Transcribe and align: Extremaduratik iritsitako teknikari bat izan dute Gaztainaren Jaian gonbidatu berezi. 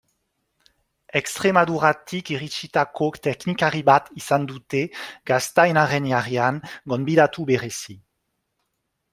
Extremaduratik 1.19 2.31
iritsitako 2.35 3.09
teknikari 3.27 3.83
bat 3.91 4.09
izan 4.23 4.49
dute 4.53 4.81
Gaztainaren 5.33 6.11
Jaian 6.13 6.59
gonbidatu 6.95 7.47
berezi. 7.53 8.01